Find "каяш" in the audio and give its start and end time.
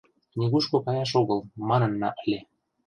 0.85-1.11